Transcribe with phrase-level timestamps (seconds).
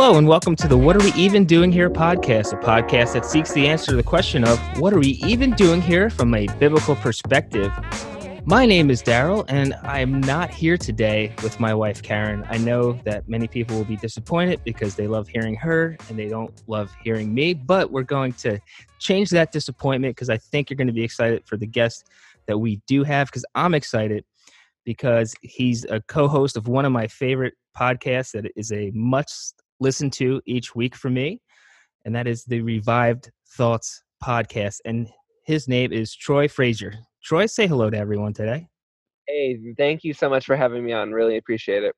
[0.00, 3.26] Hello, and welcome to the What Are We Even Doing Here podcast, a podcast that
[3.26, 6.46] seeks the answer to the question of what are we even doing here from a
[6.60, 7.72] biblical perspective.
[8.44, 12.46] My name is Daryl, and I am not here today with my wife, Karen.
[12.48, 16.28] I know that many people will be disappointed because they love hearing her and they
[16.28, 18.60] don't love hearing me, but we're going to
[19.00, 22.06] change that disappointment because I think you're going to be excited for the guest
[22.46, 24.24] that we do have because I'm excited
[24.84, 29.28] because he's a co-host of one of my favorite podcasts that is a much
[29.80, 31.40] listened to each week for me,
[32.04, 34.80] and that is the Revived Thoughts podcast.
[34.84, 35.08] And
[35.44, 36.94] his name is Troy Frazier.
[37.22, 38.66] Troy, say hello to everyone today.
[39.26, 41.12] Hey, thank you so much for having me on.
[41.12, 41.94] Really appreciate it.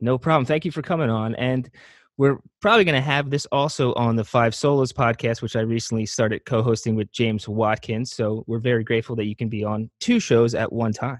[0.00, 0.44] No problem.
[0.44, 1.34] Thank you for coming on.
[1.34, 1.68] And
[2.16, 6.06] we're probably going to have this also on the Five Solas podcast, which I recently
[6.06, 8.12] started co hosting with James Watkins.
[8.12, 11.18] So we're very grateful that you can be on two shows at one time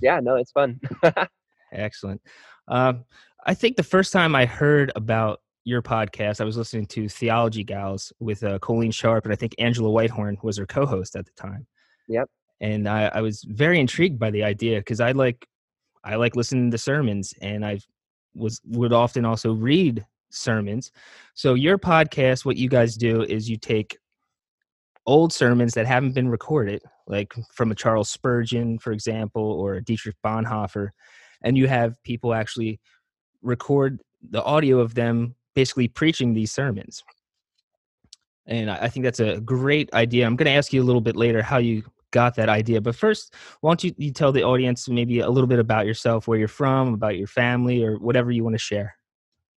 [0.00, 0.80] yeah, no, it's fun.
[1.72, 2.20] Excellent.
[2.68, 3.04] Um,
[3.48, 7.64] I think the first time I heard about your podcast, I was listening to Theology
[7.64, 11.32] Gals with uh, Coleen Sharp, and I think Angela Whitehorn was her co-host at the
[11.32, 11.66] time.
[12.08, 12.28] Yep.
[12.60, 15.46] And I, I was very intrigued by the idea because I like,
[16.04, 17.80] I like listening to sermons, and I
[18.34, 20.92] was would often also read sermons.
[21.32, 23.96] So your podcast, what you guys do is you take
[25.06, 29.82] old sermons that haven't been recorded, like from a Charles Spurgeon, for example, or a
[29.82, 30.90] Dietrich Bonhoeffer,
[31.42, 32.78] and you have people actually
[33.42, 34.00] record
[34.30, 37.02] the audio of them basically preaching these sermons.
[38.46, 40.24] And I think that's a great idea.
[40.24, 42.80] I'm going to ask you a little bit later how you got that idea.
[42.80, 46.26] But first, why don't you, you tell the audience maybe a little bit about yourself,
[46.26, 48.96] where you're from, about your family, or whatever you want to share?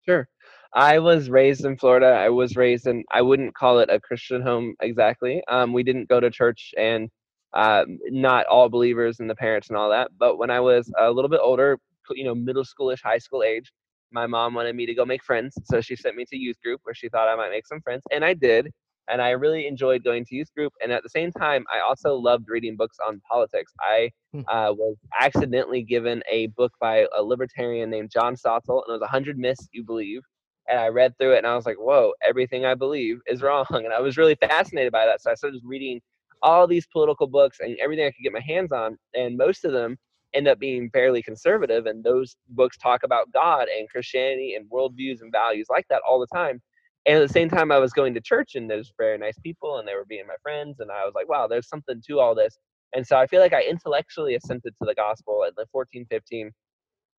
[0.06, 0.28] Sure.
[0.74, 2.08] I was raised in Florida.
[2.08, 5.42] I was raised in, I wouldn't call it a Christian home exactly.
[5.48, 7.10] Um, we didn't go to church and
[7.54, 10.12] uh, not all believers and the parents and all that.
[10.18, 11.78] But when I was a little bit older,
[12.10, 13.72] you know, middle schoolish, high school age,
[14.12, 15.58] my mom wanted me to go make friends.
[15.66, 18.04] So she sent me to youth group where she thought I might make some friends.
[18.12, 18.72] And I did.
[19.10, 20.74] And I really enjoyed going to youth group.
[20.82, 23.74] And at the same time, I also loved reading books on politics.
[23.82, 24.42] I hmm.
[24.48, 29.02] uh, was accidentally given a book by a libertarian named John Stossel, and it was
[29.02, 30.22] 100 Myths You Believe
[30.72, 33.66] and I read through it and I was like, whoa, everything I believe is wrong.
[33.72, 35.22] And I was really fascinated by that.
[35.22, 36.02] So I started reading
[36.42, 38.98] all these political books and everything I could get my hands on.
[39.14, 39.98] And most of them
[40.34, 41.86] end up being fairly conservative.
[41.86, 46.20] And those books talk about God and Christianity and worldviews and values like that all
[46.20, 46.62] the time.
[47.06, 49.78] And at the same time, I was going to church and there's very nice people
[49.78, 50.80] and they were being my friends.
[50.80, 52.58] And I was like, wow, there's something to all this.
[52.94, 56.52] And so I feel like I intellectually assented to the gospel at the 14, 15,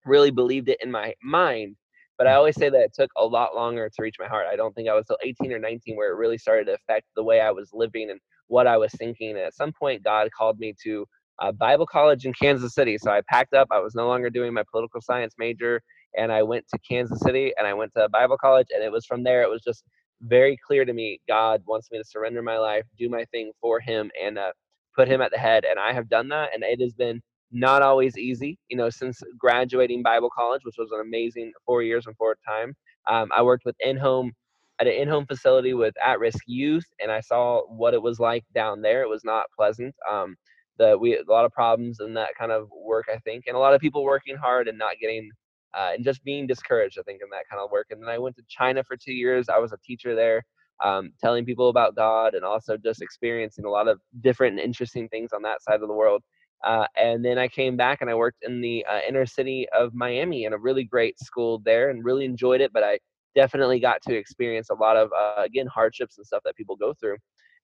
[0.05, 1.77] really believed it in my mind
[2.19, 4.47] but I always say that it took a lot longer to reach my heart.
[4.49, 7.07] I don't think I was till 18 or 19 where it really started to affect
[7.17, 9.31] the way I was living and what I was thinking.
[9.31, 11.07] And at some point, God called me to
[11.43, 12.97] a Bible college in Kansas City.
[12.99, 13.69] So I packed up.
[13.71, 15.83] I was no longer doing my political science major,
[16.17, 18.69] and I went to Kansas City and I went to Bible college.
[18.75, 19.43] And it was from there.
[19.43, 19.83] It was just
[20.23, 21.21] very clear to me.
[21.29, 24.53] God wants me to surrender my life, do my thing for Him, and uh,
[24.97, 25.65] put Him at the head.
[25.69, 27.21] And I have done that, and it has been
[27.51, 28.57] not always easy.
[28.69, 32.75] You know, since graduating Bible college, which was an amazing four years and four time,
[33.11, 34.33] um, I worked with in-home
[34.81, 38.81] at an in-home facility with at-risk youth, and I saw what it was like down
[38.81, 39.03] there.
[39.03, 39.95] It was not pleasant.
[40.11, 40.37] Um,
[40.79, 43.61] the we a lot of problems in that kind of work, I think, and a
[43.61, 45.31] lot of people working hard and not getting
[45.75, 47.89] uh, and just being discouraged, I think, in that kind of work.
[47.91, 49.49] And then I went to China for two years.
[49.49, 50.45] I was a teacher there,
[50.85, 55.09] um, telling people about God and also just experiencing a lot of different and interesting
[55.09, 56.23] things on that side of the world.
[56.65, 59.95] Uh, and then I came back and I worked in the uh, inner city of
[59.95, 62.73] Miami in a really great school there and really enjoyed it.
[62.73, 62.99] But I
[63.35, 66.95] definitely got to experience a lot of, uh, again, hardships and stuff that people go
[66.95, 67.17] through.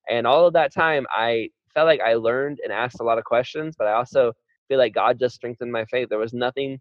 [0.08, 3.24] And all of that time, I felt like I learned and asked a lot of
[3.24, 4.32] questions, but I also
[4.68, 6.08] feel like God just strengthened my faith.
[6.08, 6.80] There was nothing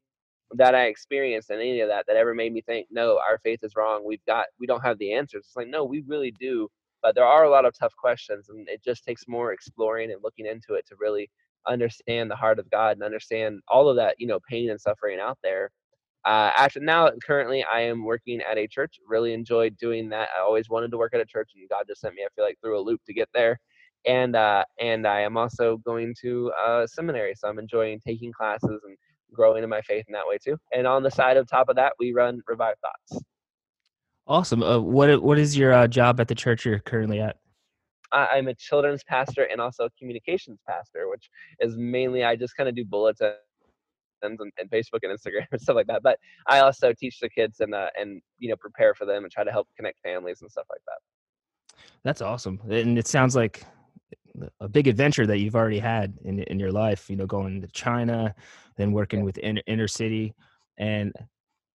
[0.52, 3.60] that I experienced in any of that that ever made me think, no, our faith
[3.64, 4.06] is wrong.
[4.06, 5.46] We've got, we don't have the answers.
[5.46, 6.70] It's like, no, we really do.
[7.02, 10.24] But there are a lot of tough questions, and it just takes more exploring and
[10.24, 11.30] looking into it to really
[11.68, 15.20] understand the heart of God and understand all of that, you know, pain and suffering
[15.20, 15.70] out there.
[16.26, 18.98] Uh, after now, currently, I am working at a church.
[19.08, 20.30] Really enjoyed doing that.
[20.38, 22.24] I always wanted to work at a church, and God just sent me.
[22.26, 23.60] I feel like through a loop to get there.
[24.08, 28.82] And uh, and I am also going to a seminary, so I'm enjoying taking classes
[28.86, 28.98] and
[29.34, 30.58] growing in my faith in that way too.
[30.74, 33.24] And on the side of top of that, we run Revive Thoughts.
[34.28, 34.64] Awesome.
[34.64, 37.38] Uh, what what is your uh, job at the church you're currently at?
[38.12, 42.70] I'm a children's pastor and also a communications pastor, which is mainly I just kind
[42.70, 43.36] of do bulletins
[44.22, 46.04] and, and, Facebook and Instagram and stuff like that.
[46.04, 46.18] But
[46.48, 49.44] I also teach the kids and uh, and you know prepare for them and try
[49.44, 51.80] to help connect families and stuff like that.
[52.04, 53.64] That's awesome, and it sounds like
[54.60, 57.10] a big adventure that you've already had in in your life.
[57.10, 58.34] You know, going to China,
[58.78, 59.26] then working yeah.
[59.26, 60.34] with inner, inner city,
[60.78, 61.14] and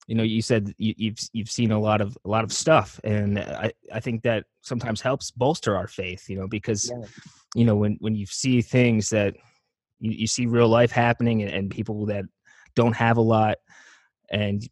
[0.10, 3.00] you know you said you, you've you've seen a lot of a lot of stuff
[3.04, 7.06] and i i think that sometimes helps bolster our faith you know because Yeah.
[7.54, 9.36] you know when when you see things that
[10.00, 12.26] you, you see real life happening and, and people that
[12.76, 13.58] don't have a lot
[14.32, 14.68] and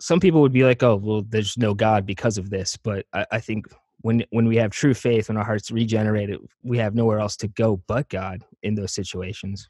[0.00, 3.24] some people would be like oh well there's no god because of this but i,
[3.30, 3.66] I think
[4.02, 7.48] when when we have true faith when our hearts regenerated we have nowhere else to
[7.48, 9.68] go but god in those situations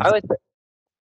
[0.00, 0.24] I would,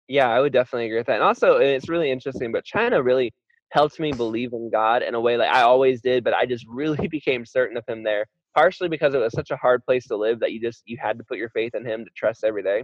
[0.08, 1.16] yeah, I would definitely agree with that.
[1.16, 2.52] And also, it's really interesting.
[2.52, 3.34] But China really
[3.72, 6.24] helped me believe in God in a way like I always did.
[6.24, 9.58] But I just really became certain of Him there, partially because it was such a
[9.58, 12.06] hard place to live that you just you had to put your faith in Him
[12.06, 12.84] to trust every day.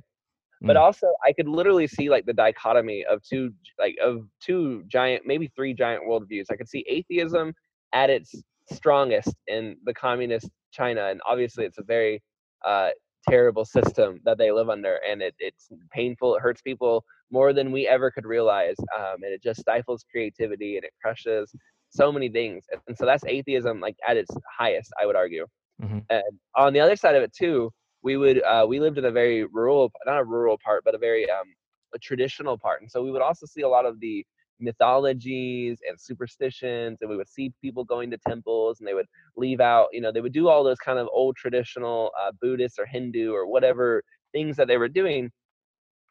[0.62, 0.82] But Mm.
[0.82, 5.52] also, I could literally see like the dichotomy of two like of two giant, maybe
[5.56, 6.46] three giant worldviews.
[6.52, 7.54] I could see atheism
[7.94, 8.34] at its
[8.72, 12.22] strongest in the communist China, and obviously, it's a very
[12.66, 12.90] uh,
[13.30, 17.72] terrible system that they live under and it, it's painful it hurts people more than
[17.72, 21.54] we ever could realize um, and it just stifles creativity and it crushes
[21.90, 25.46] so many things and, so that's atheism like at its highest i would argue
[25.82, 26.06] Mhm.
[26.10, 26.24] and
[26.56, 27.72] on the other side of it too
[28.04, 30.98] we would uh, we lived in a very rural not a rural part but a
[30.98, 31.48] very um,
[31.96, 34.26] a traditional part and so we would also see a lot of the
[34.64, 39.60] mythologies and superstitions and we would see people going to temples and they would leave
[39.60, 42.86] out you know they would do all those kind of old traditional uh, buddhist or
[42.86, 45.30] hindu or whatever things that they were doing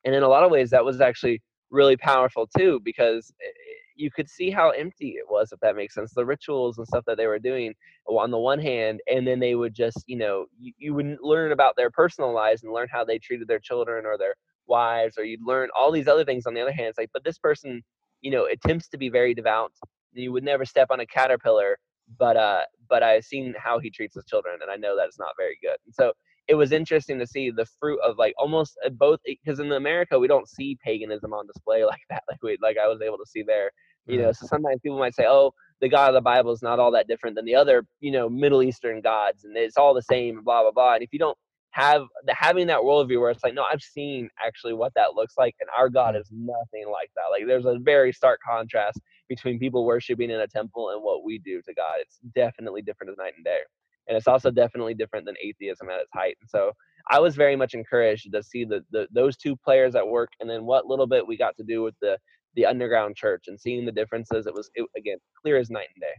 [0.05, 1.41] and in a lot of ways that was actually
[1.71, 3.51] really powerful too because eh,
[3.97, 7.05] you could see how empty it was if that makes sense the rituals and stuff
[7.07, 7.75] that they were doing
[8.07, 11.53] on the one hand and then they would just you know you, you would learn
[11.53, 14.35] about their personal lives and learn how they treated their children or their
[14.67, 17.25] wives or you'd learn all these other things on the other hand it's like but
[17.25, 17.83] this person
[18.23, 19.73] you know attempts to be very devout
[20.15, 21.79] you would never step on a caterpillar
[22.19, 25.19] but uh but i've seen how he treats his children and i know that it's
[25.19, 25.77] not very good.
[25.85, 26.13] And so
[26.49, 30.19] it was interesting to see the fruit of like almost uh, both because in america
[30.19, 33.27] we don't see paganism on display like that like we like i was able to
[33.27, 33.71] see there
[34.07, 36.81] you know so sometimes people might say oh the god of the bible is not
[36.81, 40.03] all that different than the other you know middle eastern gods and it's all the
[40.03, 41.39] same blah blah blah and if you don't
[41.73, 45.35] have the, having that worldview where it's like no i've seen actually what that looks
[45.37, 46.21] like and our god mm.
[46.21, 47.31] is nothing like that.
[47.31, 51.39] Like there's a very stark contrast between people worshiping in a temple and what we
[51.39, 51.97] do to god.
[52.01, 53.61] It's definitely different as night and day
[54.09, 56.73] and it's also definitely different than atheism at its height and so
[57.11, 60.51] i was very much encouraged to see the, the those two players at work and
[60.51, 62.19] then what little bit we got to do with the
[62.55, 66.03] the underground church and seeing the differences it was it, again clear as night and
[66.03, 66.15] day.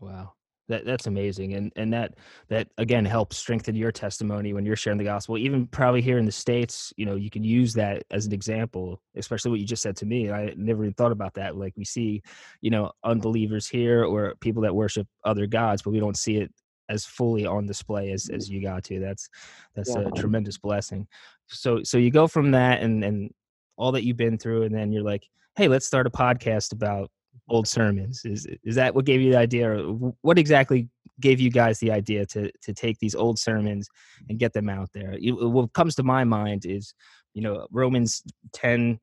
[0.00, 0.32] Wow.
[0.68, 1.52] That that's amazing.
[1.54, 2.14] And and that
[2.48, 5.36] that again helps strengthen your testimony when you're sharing the gospel.
[5.36, 9.02] Even probably here in the States, you know, you can use that as an example,
[9.14, 10.30] especially what you just said to me.
[10.30, 11.56] I never even thought about that.
[11.56, 12.22] Like we see,
[12.62, 16.50] you know, unbelievers here or people that worship other gods, but we don't see it
[16.88, 19.00] as fully on display as, as you got to.
[19.00, 19.28] That's
[19.74, 20.08] that's Yeah.
[20.08, 21.06] a tremendous blessing.
[21.48, 23.30] So so you go from that and and
[23.76, 27.10] all that you've been through, and then you're like, hey, let's start a podcast about
[27.48, 28.22] old sermons.
[28.24, 30.88] Is is that what gave you the idea, or what exactly
[31.20, 33.88] gave you guys the idea to to take these old sermons
[34.28, 35.16] and get them out there?
[35.18, 36.94] You, what comes to my mind is,
[37.34, 38.22] you know, Romans
[38.52, 38.98] ten.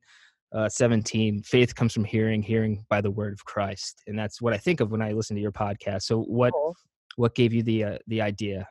[0.53, 4.51] Uh, 17 faith comes from hearing hearing by the word of christ and that's what
[4.53, 6.75] i think of when i listen to your podcast so what Cool.
[7.15, 8.67] what gave you the uh, the idea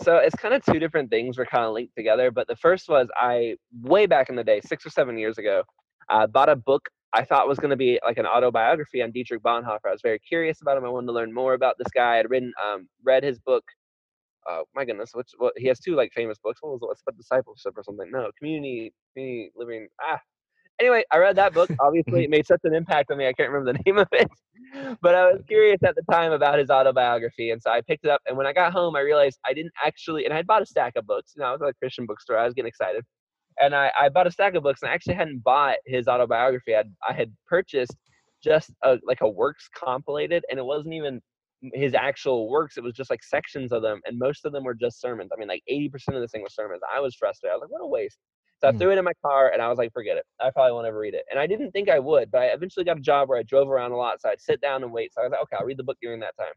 [0.00, 2.30] So it's kind of two different things were kind of linked together.
[2.30, 5.64] But the first was I way back in the day, six or seven years ago,
[6.08, 9.42] uh, bought a book I thought was going to be like an autobiography on Dietrich
[9.42, 9.86] Bonhoeffer.
[9.86, 10.84] I was very curious about him.
[10.84, 12.18] I wanted to learn more about this guy.
[12.18, 13.64] I'd written, um, read his book.
[14.50, 16.58] Uh, my goodness, which what he has two like famous books.
[16.62, 16.86] What was it?
[16.86, 18.10] What's about discipleship or something?
[18.10, 19.86] No, community, community living.
[20.00, 20.18] Ah,
[20.80, 21.70] anyway, I read that book.
[21.80, 23.26] Obviously, it made such an impact on me.
[23.26, 24.28] I can't remember the name of it,
[25.00, 28.10] but I was curious at the time about his autobiography, and so I picked it
[28.10, 28.20] up.
[28.26, 30.24] And when I got home, I realized I didn't actually.
[30.24, 31.34] And I had bought a stack of books.
[31.36, 32.38] You know, I was at a Christian bookstore.
[32.38, 33.04] I was getting excited,
[33.60, 36.74] and I, I bought a stack of books, and I actually hadn't bought his autobiography.
[36.76, 37.96] I I had purchased
[38.42, 41.20] just a, like a works compilated, and it wasn't even
[41.74, 42.76] his actual works.
[42.76, 45.30] It was just like sections of them, and most of them were just sermons.
[45.34, 46.80] I mean, like eighty percent of this thing was sermons.
[46.92, 47.52] I was frustrated.
[47.52, 48.18] I was like, what a waste.
[48.60, 48.78] So I Mm.
[48.78, 50.24] threw it in my car and I was like, forget it.
[50.40, 51.24] I probably won't ever read it.
[51.30, 53.68] And I didn't think I would, but I eventually got a job where I drove
[53.68, 54.20] around a lot.
[54.20, 55.12] So I'd sit down and wait.
[55.12, 56.52] So I was like, okay, I'll read the book during that time.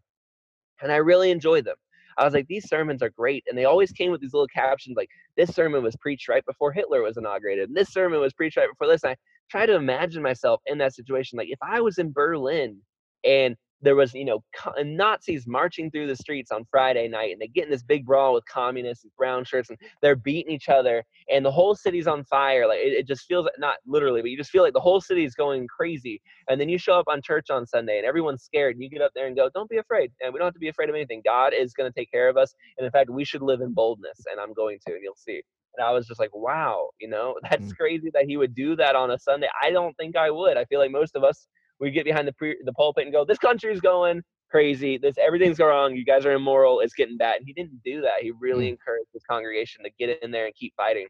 [0.81, 1.77] And I really enjoyed them.
[2.17, 3.43] I was like, these sermons are great.
[3.47, 6.71] And they always came with these little captions like, this sermon was preached right before
[6.71, 7.69] Hitler was inaugurated.
[7.69, 9.03] And this sermon was preached right before this.
[9.03, 9.15] And I
[9.49, 11.37] try to imagine myself in that situation.
[11.37, 12.77] Like if I was in Berlin
[13.23, 14.43] and there was, you know,
[14.83, 18.33] Nazis marching through the streets on Friday night and they get in this big brawl
[18.33, 22.23] with communists and brown shirts and they're beating each other and the whole city's on
[22.25, 22.67] fire.
[22.67, 25.23] Like it, it just feels not literally, but you just feel like the whole city
[25.25, 26.21] is going crazy.
[26.49, 29.01] And then you show up on church on Sunday and everyone's scared and you get
[29.01, 30.11] up there and go, don't be afraid.
[30.21, 31.21] And we don't have to be afraid of anything.
[31.25, 32.53] God is going to take care of us.
[32.77, 35.41] And in fact, we should live in boldness and I'm going to, and you'll see.
[35.77, 37.73] And I was just like, wow, you know, that's Mm.
[37.73, 39.49] crazy that he would do that on a Sunday.
[39.61, 40.57] I don't think I would.
[40.57, 41.47] I feel like most of us
[41.79, 44.97] we get behind the pre- the pulpit and go, "This country's going crazy.
[44.97, 45.95] This everything's going wrong.
[45.95, 46.79] You guys are immoral.
[46.79, 48.21] It's getting bad." And he didn't do that.
[48.21, 48.71] He really mm.
[48.71, 51.07] encouraged his congregation to get in there and keep fighting.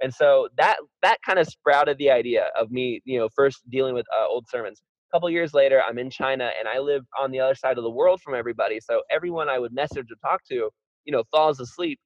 [0.00, 3.94] And so that that kind of sprouted the idea of me, you know, first dealing
[3.94, 4.82] with uh, old sermons.
[5.10, 7.84] A couple years later, I'm in China and I live on the other side of
[7.84, 8.78] the world from everybody.
[8.80, 10.70] So everyone I would message or talk to,
[11.04, 11.98] you know, falls asleep.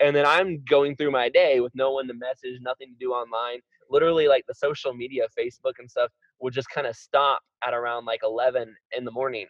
[0.00, 3.12] And then I'm going through my day with no one to message, nothing to do
[3.12, 3.60] online.
[3.90, 8.04] Literally, like the social media, Facebook and stuff, would just kind of stop at around
[8.04, 9.46] like 11 in the morning.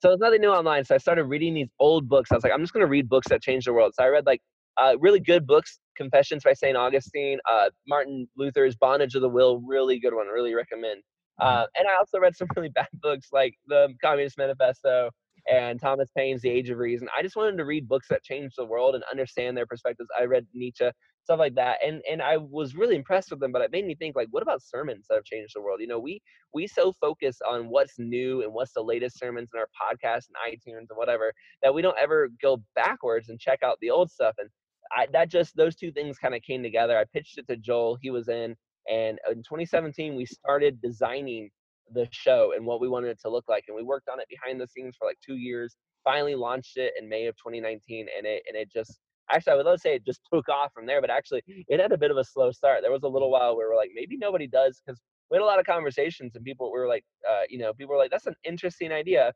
[0.00, 0.84] So there's nothing new online.
[0.84, 2.30] So I started reading these old books.
[2.30, 3.94] I was like, I'm just going to read books that change the world.
[3.96, 4.42] So I read like
[4.80, 9.60] uh, really good books confessions by st augustine uh, martin luther's bondage of the will
[9.60, 11.02] really good one really recommend
[11.40, 15.10] uh, and i also read some really bad books like the communist manifesto
[15.50, 18.54] and thomas paine's the age of reason i just wanted to read books that changed
[18.56, 20.90] the world and understand their perspectives i read nietzsche
[21.24, 23.94] stuff like that and and i was really impressed with them but it made me
[23.94, 26.20] think like what about sermons that have changed the world you know we
[26.52, 30.36] we so focus on what's new and what's the latest sermons in our podcast and
[30.52, 34.34] itunes and whatever that we don't ever go backwards and check out the old stuff
[34.38, 34.48] and
[34.94, 36.98] I, that just those two things kind of came together.
[36.98, 37.98] I pitched it to Joel.
[38.00, 38.54] He was in,
[38.90, 41.50] and in 2017 we started designing
[41.94, 44.28] the show and what we wanted it to look like, and we worked on it
[44.28, 45.76] behind the scenes for like two years.
[46.04, 48.98] Finally launched it in May of 2019, and it and it just
[49.30, 51.80] actually I would love to say it just took off from there, but actually it
[51.80, 52.80] had a bit of a slow start.
[52.82, 55.00] There was a little while where we're like maybe nobody does because
[55.30, 58.00] we had a lot of conversations and people were like, uh, you know, people were
[58.00, 59.32] like, that's an interesting idea,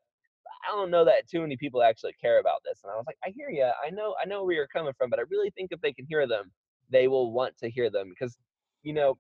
[0.67, 2.81] I don't know that too many people actually care about this.
[2.83, 3.65] And I was like, I hear you.
[3.65, 6.07] I know, I know where you're coming from, but I really think if they can
[6.09, 6.51] hear them,
[6.91, 8.37] they will want to hear them because,
[8.83, 9.19] you know,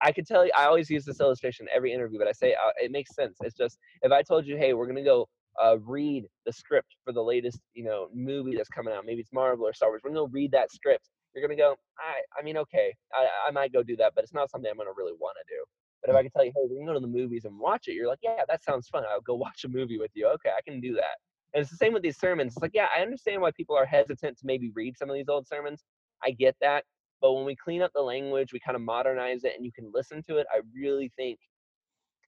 [0.00, 2.72] I could tell you, I always use this illustration every interview, but I say uh,
[2.76, 3.38] it makes sense.
[3.42, 5.28] It's just if I told you, hey, we're gonna go
[5.62, 9.04] uh, read the script for the latest, you know, movie that's coming out.
[9.06, 10.00] Maybe it's Marvel or Star Wars.
[10.04, 11.08] We're gonna read that script.
[11.34, 14.34] You're gonna go, I, I mean, okay, I, I might go do that, but it's
[14.34, 15.64] not something I'm gonna really want to do.
[16.02, 17.88] But if I can tell you, hey, we can go to the movies and watch
[17.88, 19.04] it, you're like, yeah, that sounds fun.
[19.10, 20.26] I'll go watch a movie with you.
[20.28, 21.16] Okay, I can do that.
[21.54, 22.54] And it's the same with these sermons.
[22.54, 25.28] It's like, yeah, I understand why people are hesitant to maybe read some of these
[25.28, 25.84] old sermons.
[26.22, 26.84] I get that.
[27.20, 29.90] But when we clean up the language, we kind of modernize it and you can
[29.94, 31.38] listen to it, I really think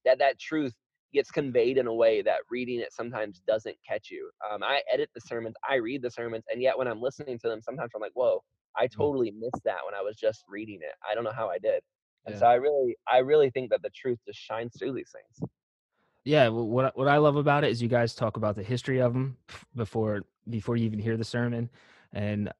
[0.05, 0.73] that that truth
[1.13, 4.29] gets conveyed in a way that reading it sometimes doesn't catch you.
[4.51, 7.47] Um, I edit the sermons, I read the sermons, and yet when I'm listening to
[7.47, 8.43] them, sometimes I'm like, whoa,
[8.75, 8.91] I mm.
[8.91, 10.95] totally missed that when I was just reading it.
[11.09, 11.81] I don't know how I did.
[12.25, 12.39] And yeah.
[12.39, 15.49] so I really, I really think that the truth just shines through these things.
[16.25, 19.13] Yeah, what what I love about it is you guys talk about the history of
[19.13, 19.37] them
[19.77, 21.69] before before you even hear the sermon,
[22.11, 22.51] and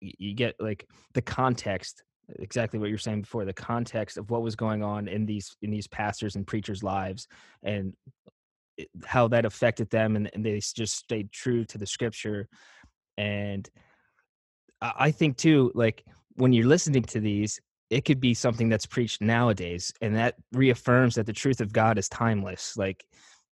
[0.00, 2.02] you get like the context
[2.38, 5.70] exactly what you're saying before the context of what was going on in these in
[5.70, 7.28] these pastors and preachers lives
[7.62, 7.94] and
[9.04, 12.48] how that affected them and, and they just stayed true to the scripture.
[13.18, 13.68] And
[14.82, 16.04] i think too like
[16.34, 21.14] when you're listening to these it could be something that's preached nowadays and that reaffirms
[21.14, 22.76] that the truth of god is timeless.
[22.76, 23.04] Like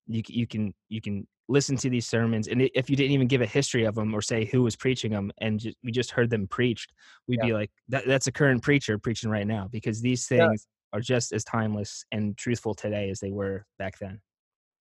[0.07, 3.43] you, you can you can listen to these sermons and if you didn't even give
[3.43, 6.31] a history of them or say who was preaching them and just, we just heard
[6.31, 6.93] them preached
[7.29, 7.47] we'd yeah.
[7.47, 10.99] be like that, that's a current preacher preaching right now because these things yeah.
[10.99, 14.19] are just as timeless and truthful today as they were back then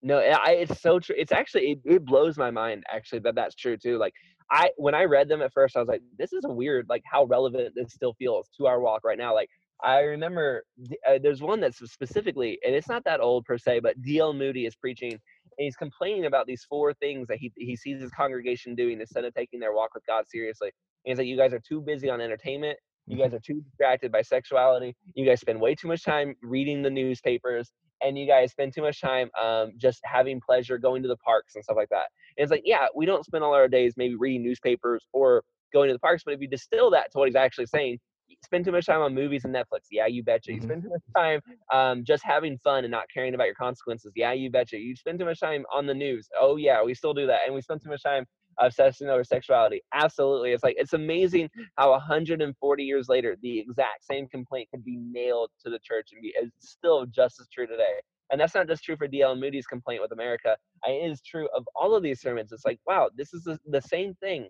[0.02, 3.54] no I, it's so true it's actually it, it blows my mind actually that that's
[3.54, 4.14] true too like
[4.50, 7.02] I when I read them at first, I was like, this is a weird, like
[7.10, 9.34] how relevant this still feels to our walk right now.
[9.34, 9.48] Like
[9.82, 10.64] I remember
[11.08, 14.32] uh, there's one that's specifically, and it's not that old per se, but D.L.
[14.32, 15.18] Moody is preaching,
[15.58, 19.24] and he's complaining about these four things that he he sees his congregation doing instead
[19.24, 20.68] of taking their walk with God seriously.
[21.04, 22.78] And he's like, you guys are too busy on entertainment.
[23.06, 23.36] You guys mm-hmm.
[23.36, 24.96] are too distracted by sexuality.
[25.14, 27.70] You guys spend way too much time reading the newspapers,
[28.00, 31.54] and you guys spend too much time um, just having pleasure, going to the parks
[31.54, 32.06] and stuff like that.
[32.38, 35.42] And it's like, yeah, we don't spend all our days maybe reading newspapers or
[35.72, 37.98] going to the parks, but if you distill that to what he's actually saying,
[38.44, 39.86] spend too much time on movies and Netflix.
[39.90, 40.52] Yeah, you betcha.
[40.52, 40.66] You mm-hmm.
[40.68, 41.40] spend too much time
[41.72, 44.12] um, just having fun and not caring about your consequences.
[44.14, 44.78] Yeah, you betcha.
[44.78, 46.28] You spend too much time on the news.
[46.40, 48.24] Oh yeah, we still do that, and we spend too much time
[48.60, 49.82] obsessing over sexuality.
[49.92, 54.96] Absolutely, it's like it's amazing how 140 years later, the exact same complaint could be
[54.96, 58.00] nailed to the church and be it's still just as true today.
[58.30, 59.36] And that's not just true for D.L.
[59.36, 60.56] Moody's complaint with America.
[60.86, 62.52] It is true of all of these sermons.
[62.52, 64.48] It's like, wow, this is the, the same thing.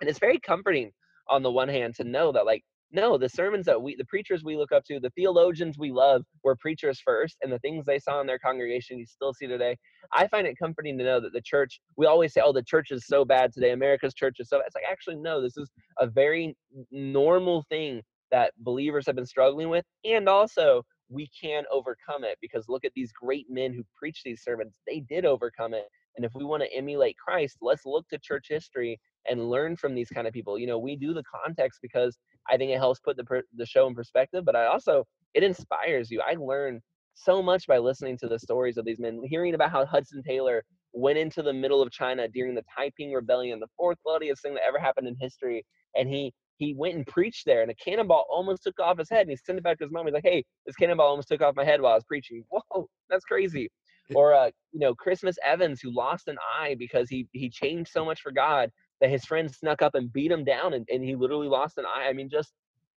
[0.00, 0.92] And it's very comforting
[1.28, 4.42] on the one hand to know that, like, no, the sermons that we, the preachers
[4.42, 7.98] we look up to, the theologians we love were preachers first, and the things they
[7.98, 9.76] saw in their congregation you still see today.
[10.12, 12.90] I find it comforting to know that the church, we always say, oh, the church
[12.90, 13.70] is so bad today.
[13.72, 14.66] America's church is so bad.
[14.66, 16.56] It's like, actually, no, this is a very
[16.90, 19.84] normal thing that believers have been struggling with.
[20.04, 24.42] And also, we can overcome it because look at these great men who preach these
[24.42, 24.72] sermons.
[24.86, 25.86] They did overcome it.
[26.16, 28.98] And if we want to emulate Christ, let's look to church history
[29.28, 30.58] and learn from these kind of people.
[30.58, 33.86] You know, we do the context because I think it helps put the the show
[33.86, 36.20] in perspective, but I also it inspires you.
[36.26, 36.80] I learn
[37.14, 40.62] so much by listening to the stories of these men, hearing about how Hudson Taylor
[40.92, 44.64] went into the middle of China during the Taiping Rebellion, the fourth bloodiest thing that
[44.66, 45.64] ever happened in history,
[45.96, 49.22] and he he went and preached there, and a cannonball almost took off his head,
[49.22, 50.06] and he sent it back to his mom.
[50.06, 52.88] He's like, "Hey, this cannonball almost took off my head while I was preaching." Whoa,
[53.08, 53.70] that's crazy.
[54.16, 58.04] Or uh, you know, Christmas Evans who lost an eye because he he changed so
[58.04, 58.68] much for God
[59.00, 61.86] that his friends snuck up and beat him down, and, and he literally lost an
[61.86, 62.06] eye.
[62.08, 62.52] I mean, just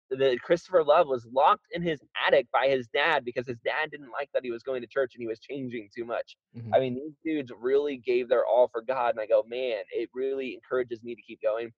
[0.09, 4.11] the Christopher Love was locked in his attic by his dad because his dad didn't
[4.11, 6.35] like that he was going to church and he was changing too much.
[6.57, 6.73] Mm-hmm.
[6.73, 10.09] I mean, these dudes really gave their all for God, and I go, man, it
[10.13, 11.71] really encourages me to keep going.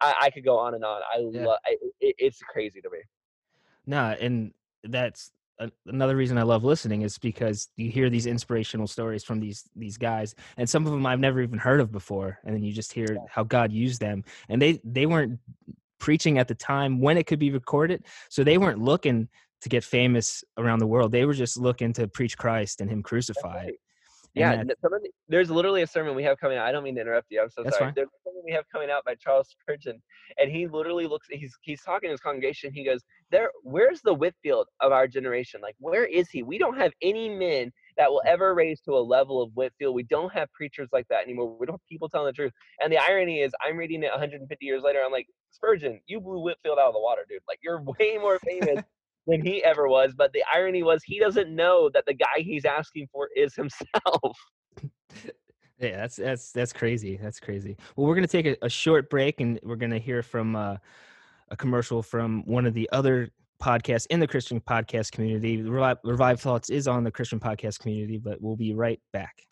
[0.00, 1.02] I, I could go on and on.
[1.14, 1.44] I yeah.
[1.46, 2.98] love it, it's crazy to me.
[3.86, 4.52] No, and
[4.84, 5.32] that's
[5.86, 9.96] another reason I love listening is because you hear these inspirational stories from these these
[9.96, 12.92] guys, and some of them I've never even heard of before, and then you just
[12.92, 15.38] hear how God used them, and they they weren't
[15.98, 19.28] preaching at the time when it could be recorded, so they weren't looking
[19.60, 21.12] to get famous around the world.
[21.12, 23.74] They were just looking to preach Christ and Him crucified
[24.34, 24.62] yeah,
[25.28, 26.66] there's literally a sermon we have coming out.
[26.66, 27.40] I don't mean to interrupt you.
[27.42, 27.86] I'm so sorry.
[27.86, 27.92] Fine.
[27.96, 30.00] There's a sermon we have coming out by Charles Spurgeon,
[30.38, 31.26] and he literally looks.
[31.30, 32.72] He's he's talking to his congregation.
[32.72, 35.60] He goes, "There, where's the Whitefield of our generation?
[35.60, 36.42] Like, where is he?
[36.42, 39.94] We don't have any men that will ever raise to a level of Whitefield.
[39.94, 41.56] We don't have preachers like that anymore.
[41.58, 42.52] We don't have people telling the truth.
[42.82, 45.00] And the irony is, I'm reading it 150 years later.
[45.04, 47.42] I'm like, Spurgeon, you blew Whitefield out of the water, dude.
[47.46, 48.82] Like, you're way more famous
[49.30, 50.12] than he ever was.
[50.16, 54.36] But the irony was he doesn't know that the guy he's asking for is himself.
[55.80, 57.16] Yeah, that's that's that's crazy.
[57.16, 57.74] That's crazy.
[57.96, 60.76] Well, we're gonna take a, a short break, and we're gonna hear from uh,
[61.48, 63.30] a commercial from one of the other
[63.62, 65.62] podcasts in the Christian podcast community.
[65.62, 69.46] Revive, Revive Thoughts is on the Christian podcast community, but we'll be right back.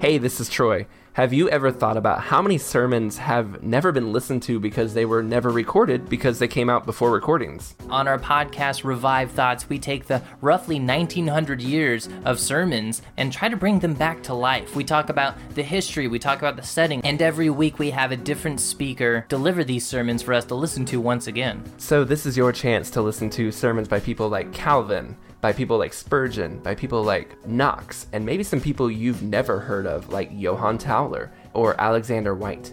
[0.00, 0.86] Hey, this is Troy.
[1.14, 5.04] Have you ever thought about how many sermons have never been listened to because they
[5.04, 7.74] were never recorded because they came out before recordings?
[7.90, 13.48] On our podcast, Revive Thoughts, we take the roughly 1900 years of sermons and try
[13.48, 14.76] to bring them back to life.
[14.76, 18.12] We talk about the history, we talk about the setting, and every week we have
[18.12, 21.64] a different speaker deliver these sermons for us to listen to once again.
[21.78, 25.78] So, this is your chance to listen to sermons by people like Calvin by people
[25.78, 30.30] like Spurgeon, by people like Knox, and maybe some people you've never heard of, like
[30.32, 32.72] Johann Tauler or Alexander Whyte.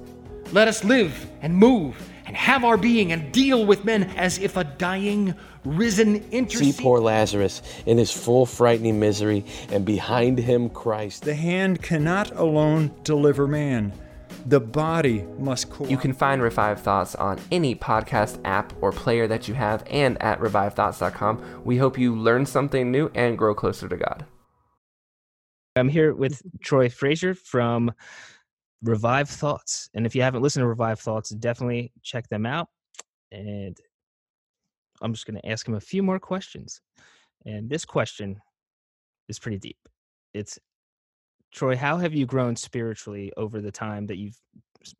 [0.51, 4.57] Let us live and move and have our being and deal with men as if
[4.57, 6.75] a dying, risen intercede.
[6.75, 11.23] See poor Lazarus in his full frightening misery, and behind him Christ.
[11.23, 13.93] The hand cannot alone deliver man
[14.45, 15.91] the body must cooperate.
[15.91, 20.21] You can find Revive Thoughts on any podcast app or player that you have and
[20.21, 21.63] at revivethoughts.com.
[21.65, 24.25] We hope you learn something new and grow closer to God.
[25.75, 27.91] I'm here with Troy Frazier from
[28.83, 29.89] Revive Thoughts.
[29.93, 32.69] And if you haven't listened to Revive Thoughts, definitely check them out.
[33.31, 33.77] And
[35.01, 36.81] I'm just going to ask him a few more questions.
[37.45, 38.39] And this question
[39.27, 39.77] is pretty deep.
[40.33, 40.59] It's
[41.55, 44.37] Troy, how have you grown spiritually over the time that you've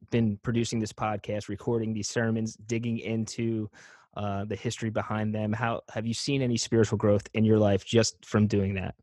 [0.10, 3.70] been producing this podcast, recording these sermons, digging into
[4.16, 5.52] uh, the history behind them?
[5.52, 8.96] How have you seen any spiritual growth in your life just from doing that?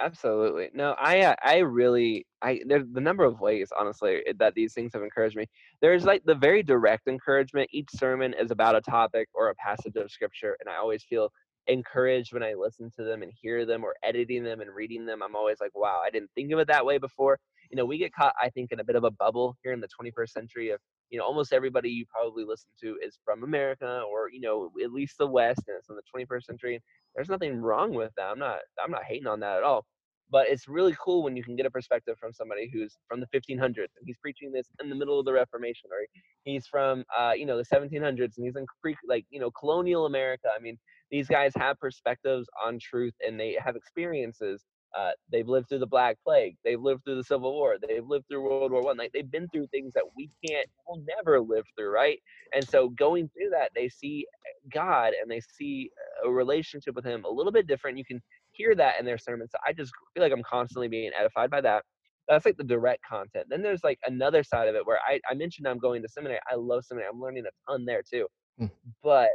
[0.00, 0.68] Absolutely.
[0.74, 4.92] No, I uh, I really I there's the number of ways honestly that these things
[4.94, 5.46] have encouraged me.
[5.80, 7.70] There's like the very direct encouragement.
[7.72, 11.30] Each sermon is about a topic or a passage of scripture, and I always feel
[11.66, 15.22] encouraged when I listen to them and hear them or editing them and reading them.
[15.22, 17.38] I'm always like, wow, I didn't think of it that way before.
[17.70, 19.80] You know, we get caught, I think, in a bit of a bubble here in
[19.80, 24.02] the 21st century of, you know, almost everybody you probably listen to is from America
[24.10, 26.80] or, you know, at least the West and it's in the 21st century.
[27.14, 28.30] There's nothing wrong with that.
[28.30, 29.84] I'm not, I'm not hating on that at all.
[30.30, 33.26] But it's really cool when you can get a perspective from somebody who's from the
[33.34, 36.06] 1500s and he's preaching this in the middle of the Reformation, or
[36.44, 40.06] he's from, uh, you know, the 1700s and he's in pre, like, you know, colonial
[40.06, 40.48] America.
[40.56, 40.78] I mean,
[41.12, 44.64] these guys have perspectives on truth and they have experiences.
[44.98, 46.56] Uh, they've lived through the Black Plague.
[46.64, 47.76] They've lived through the Civil War.
[47.86, 48.96] They've lived through World War One.
[48.96, 52.18] Like they've been through things that we can't, we'll never live through, right?
[52.54, 54.26] And so going through that, they see
[54.72, 55.90] God and they see
[56.24, 57.98] a relationship with Him a little bit different.
[57.98, 58.20] You can
[58.52, 59.50] hear that in their sermons.
[59.52, 61.84] So I just feel like I'm constantly being edified by that.
[62.28, 63.46] That's like the direct content.
[63.48, 66.40] Then there's like another side of it where I, I mentioned I'm going to seminary.
[66.50, 67.10] I love seminary.
[67.12, 68.26] I'm learning a ton there too.
[68.60, 68.70] Mm.
[69.02, 69.30] But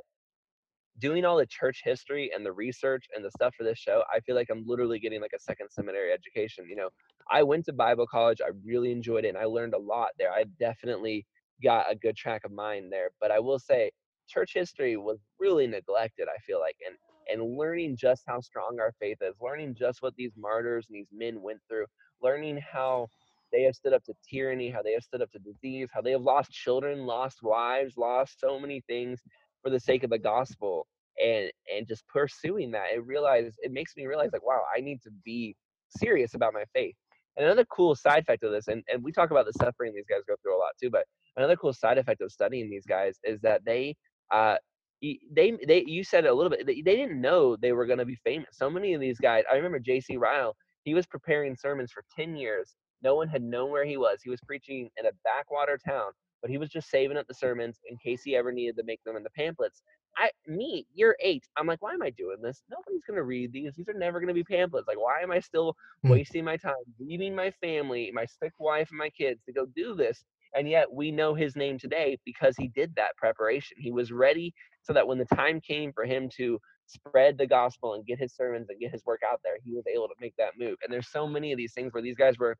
[0.99, 4.19] doing all the church history and the research and the stuff for this show, I
[4.21, 6.65] feel like I'm literally getting like a second seminary education.
[6.69, 6.89] You know,
[7.29, 10.31] I went to Bible college, I really enjoyed it, and I learned a lot there.
[10.31, 11.25] I definitely
[11.63, 13.09] got a good track of mind there.
[13.19, 13.91] But I will say,
[14.27, 16.77] church history was really neglected, I feel like.
[16.85, 16.95] And
[17.29, 21.09] and learning just how strong our faith is, learning just what these martyrs and these
[21.11, 21.85] men went through,
[22.21, 23.07] learning how
[23.51, 26.11] they have stood up to tyranny, how they have stood up to disease, how they
[26.11, 29.21] have lost children, lost wives, lost so many things
[29.61, 30.87] for the sake of the gospel
[31.23, 35.01] and and just pursuing that it realize it makes me realize like wow i need
[35.01, 35.55] to be
[35.89, 36.95] serious about my faith.
[37.37, 40.07] And another cool side effect of this and, and we talk about the suffering these
[40.09, 41.05] guys go through a lot too but
[41.37, 43.95] another cool side effect of studying these guys is that they
[44.31, 44.55] uh
[45.01, 48.05] they they you said a little bit they, they didn't know they were going to
[48.05, 48.49] be famous.
[48.53, 50.55] So many of these guys i remember jc ryle
[50.87, 52.73] he was preparing sermons for 10 years.
[53.03, 54.21] No one had known where he was.
[54.23, 56.11] He was preaching in a backwater town
[56.47, 59.13] but he was just saving up the sermons in case he ever needed to make
[59.17, 59.83] them into pamphlets
[60.17, 62.63] I me year eight, I'm like, why am I doing this?
[62.69, 63.75] Nobody's gonna read these.
[63.75, 64.87] These are never gonna be pamphlets.
[64.87, 66.19] Like, why am I still Hmm.
[66.25, 69.95] wasting my time, leaving my family, my sick wife, and my kids to go do
[69.95, 70.25] this?
[70.55, 73.77] And yet we know his name today because he did that preparation.
[73.79, 77.93] He was ready so that when the time came for him to spread the gospel
[77.95, 80.35] and get his sermons and get his work out there, he was able to make
[80.37, 80.77] that move.
[80.83, 82.57] And there's so many of these things where these guys were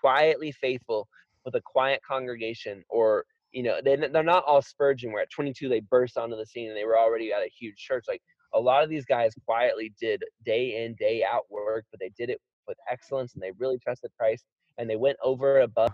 [0.00, 1.08] quietly faithful
[1.46, 5.68] with a quiet congregation or you know they, they're not all spurgeon where at 22
[5.68, 8.20] they burst onto the scene and they were already at a huge church like
[8.54, 12.28] a lot of these guys quietly did day in day out work but they did
[12.28, 14.44] it with excellence and they really trusted christ
[14.76, 15.92] and they went over and above.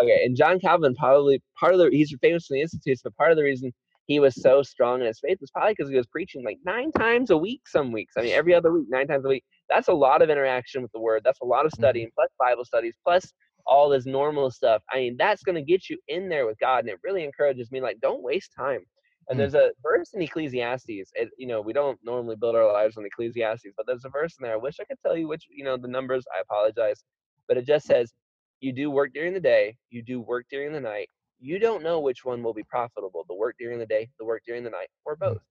[0.00, 3.30] Okay and john calvin probably part of the he's famous for the institutes but part
[3.30, 3.72] of the reason
[4.06, 6.92] he was so strong in his faith was probably because he was preaching like nine
[6.92, 9.44] times a week some weeks i mean every other week nine times a week.
[9.68, 12.20] That's a lot of interaction with the word that's a lot of studying mm-hmm.
[12.20, 13.32] plus bible studies plus
[13.66, 14.82] all this normal stuff.
[14.90, 16.80] I mean, that's going to get you in there with God.
[16.80, 18.84] And it really encourages me, like, don't waste time.
[19.28, 19.40] And Mm.
[19.40, 21.12] there's a verse in Ecclesiastes.
[21.14, 24.36] It, you know, we don't normally build our lives on Ecclesiastes, but there's a verse
[24.38, 24.54] in there.
[24.54, 26.24] I wish I could tell you which, you know, the numbers.
[26.36, 27.04] I apologize.
[27.48, 28.12] But it just says,
[28.60, 31.08] you do work during the day, you do work during the night.
[31.40, 34.42] You don't know which one will be profitable the work during the day, the work
[34.46, 35.42] during the night, or both.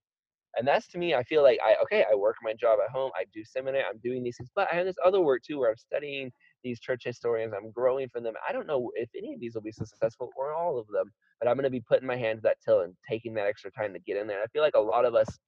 [0.58, 3.12] And that's to me, I feel like I okay, I work my job at home,
[3.16, 5.70] I do seminary, I'm doing these things, but I have this other work too where
[5.70, 6.32] I'm studying
[6.66, 8.36] these church historians, I'm growing from them.
[8.48, 11.50] I don't know if any of these will be successful or all of them, but
[11.50, 14.00] I'm gonna be putting my hand to that till and taking that extra time to
[14.00, 14.44] get in there.
[14.44, 15.40] I feel like a lot of us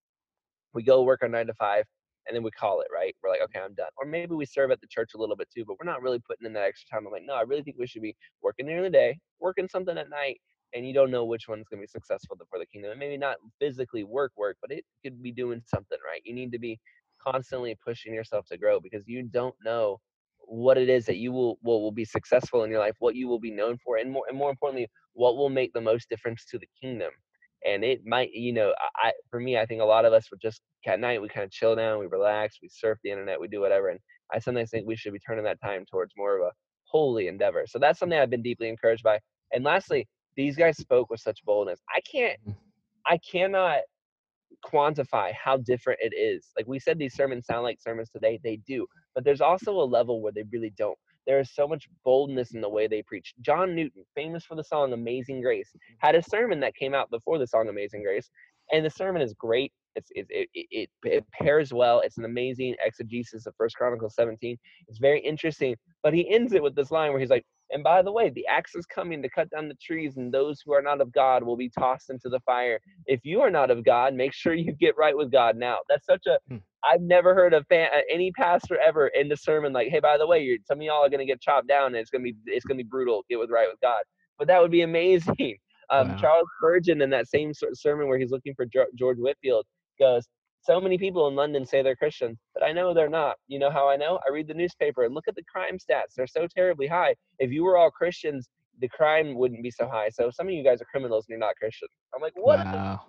[0.74, 1.86] we go work our nine to five
[2.28, 3.16] and then we call it, right?
[3.24, 3.90] We're like, okay, I'm done.
[3.98, 6.20] Or maybe we serve at the church a little bit too, but we're not really
[6.20, 7.08] putting in that extra time.
[7.08, 9.98] I'm like, no, I really think we should be working during the day, working something
[9.98, 10.40] at night,
[10.76, 12.92] and you don't know which one's going to be successful for the kingdom.
[12.92, 16.22] And maybe not physically work work, but it could be doing something right.
[16.26, 16.80] You need to be
[17.26, 20.00] constantly pushing yourself to grow because you don't know
[20.48, 23.28] what it is that you will will, will be successful in your life, what you
[23.28, 26.46] will be known for, and more and more importantly, what will make the most difference
[26.46, 27.12] to the kingdom.
[27.66, 30.42] And it might, you know, I for me, I think a lot of us would
[30.42, 33.48] just at night we kind of chill down, we relax, we surf the internet, we
[33.48, 33.90] do whatever.
[33.90, 34.00] And
[34.34, 36.52] I sometimes think we should be turning that time towards more of a
[36.86, 37.66] holy endeavor.
[37.68, 39.20] So that's something I've been deeply encouraged by.
[39.52, 40.08] And lastly,
[40.38, 41.80] these guys spoke with such boldness.
[41.94, 42.56] I can't, mm.
[43.06, 43.80] I cannot
[44.66, 46.48] quantify how different it is.
[46.58, 48.40] Like we said, these sermons sound like sermons today.
[48.44, 48.86] They do,
[49.18, 50.98] but there's also a level where they really don't.
[51.26, 53.34] There is so much boldness in the way they preach.
[53.42, 56.06] John Newton, famous for the song "Amazing Grace," mm-hmm.
[56.06, 58.30] had a sermon that came out before the song "Amazing Grace,"
[58.72, 59.74] and the sermon is great.
[59.96, 62.02] It's, it, it, it, it pairs well.
[62.02, 64.56] It's an amazing exegesis of First Chronicles 17.
[64.88, 68.02] It's very interesting, but he ends it with this line where he's like, and by
[68.02, 70.82] the way, the axe is coming to cut down the trees, and those who are
[70.82, 72.80] not of God will be tossed into the fire.
[73.06, 75.80] If you are not of God, make sure you get right with God now.
[75.90, 76.58] That's such a Hmm.
[76.84, 80.28] I've never heard of fan, any pastor ever in the sermon like, hey, by the
[80.28, 82.66] way, you're, some of y'all are gonna get chopped down, and it's gonna be it's
[82.66, 83.26] gonna be brutal.
[83.30, 84.04] Get with right with God.
[84.38, 85.58] But that would be amazing.
[85.90, 86.16] Um, Wow.
[86.18, 89.66] Charles Spurgeon in that same sermon where he's looking for George Whitefield
[89.98, 90.28] goes,
[90.68, 93.38] so many people in London say they're Christian, but I know they're not.
[93.48, 94.20] You know how I know?
[94.28, 96.14] I read the newspaper and look at the crime stats.
[96.16, 97.16] They're so terribly high.
[97.40, 98.50] If you were all Christians,
[98.82, 100.10] the crime wouldn't be so high.
[100.10, 101.88] So some of you guys are criminals and you're not Christian.
[102.14, 102.60] I'm like, what?
[102.60, 103.00] Wow.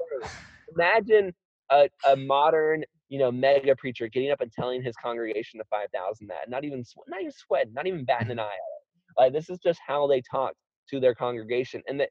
[0.76, 1.34] Imagine
[1.70, 6.28] a, a modern, you know, mega preacher getting up and telling his congregation of 5,000
[6.28, 9.18] that, not even, not even sweating, not even batting an eye at it.
[9.18, 10.52] Like, this is just how they talk
[10.90, 11.82] to their congregation.
[11.88, 12.10] And that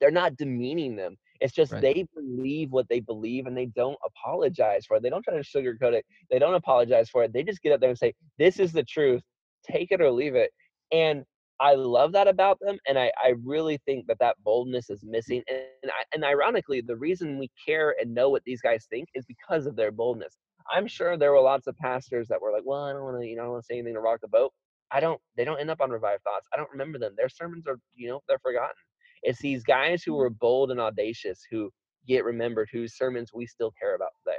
[0.00, 1.16] they're not demeaning them.
[1.42, 1.82] It's just Right.
[1.82, 5.02] they believe what they believe and they don't apologize for it.
[5.02, 6.06] They don't try to sugarcoat it.
[6.30, 7.32] They don't apologize for it.
[7.32, 9.22] They just get up there and say, This is the truth.
[9.64, 10.50] Take it or leave it.
[10.92, 11.24] And
[11.60, 12.78] I love that about them.
[12.86, 15.42] And I, I really think that that boldness is missing.
[15.48, 19.08] And, and, I, and ironically, the reason we care and know what these guys think
[19.14, 20.36] is because of their boldness.
[20.72, 23.26] I'm sure there were lots of pastors that were like, Well, I don't want to,
[23.26, 24.52] you know, I don't want to say anything to rock the boat.
[24.92, 26.46] I don't, they don't end up on revived thoughts.
[26.52, 27.14] I don't remember them.
[27.16, 28.76] Their sermons are, you know, they're forgotten.
[29.22, 30.18] It's these guys who mm-hmm.
[30.18, 31.70] were bold and audacious who
[32.06, 34.38] get remembered, whose sermons we still care about today.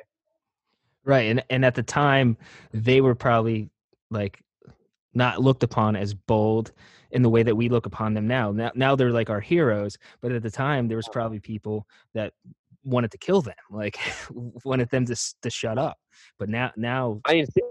[1.05, 1.29] Right.
[1.29, 2.37] And and at the time
[2.73, 3.69] they were probably
[4.09, 4.41] like
[5.13, 6.71] not looked upon as bold
[7.11, 8.51] in the way that we look upon them now.
[8.51, 12.33] Now now they're like our heroes, but at the time there was probably people that
[12.83, 13.97] wanted to kill them, like
[14.63, 15.97] wanted them to to shut up.
[16.39, 17.62] But now now I mean, like,